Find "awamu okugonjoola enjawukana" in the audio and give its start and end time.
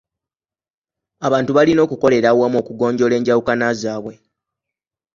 2.33-3.67